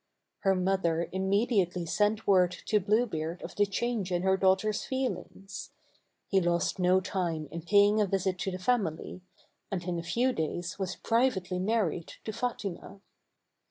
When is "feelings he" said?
4.83-6.41